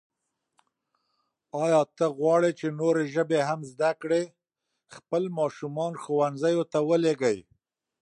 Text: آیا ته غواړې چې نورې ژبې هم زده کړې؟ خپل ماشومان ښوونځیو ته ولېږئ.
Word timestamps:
آیا 1.63 1.81
ته 1.97 2.05
غواړې 2.17 2.51
چې 2.59 2.67
نورې 2.79 3.03
ژبې 3.13 3.39
هم 3.49 3.59
زده 3.71 3.91
کړې؟ 4.01 4.23
خپل 4.95 5.23
ماشومان 5.39 5.93
ښوونځیو 6.01 6.63
ته 6.71 6.79
ولېږئ. 6.89 7.37